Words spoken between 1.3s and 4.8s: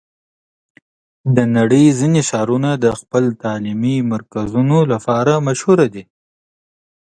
د نړۍ ځینې ښارونه د خپلو تعلیمي مرکزونو